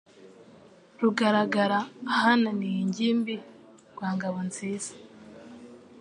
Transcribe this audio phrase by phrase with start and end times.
[0.99, 1.79] Rugaragara
[2.13, 3.35] ahananiye ingimbi
[3.91, 4.91] rwa Ngabo nziza